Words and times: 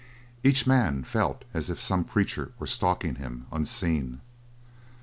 Each 0.43 0.65
man 0.65 1.03
felt 1.03 1.45
as 1.53 1.69
if 1.69 1.79
some 1.79 2.05
creature 2.05 2.53
were 2.57 2.65
stalking 2.65 3.17
him, 3.21 3.45
unseen. 3.51 4.21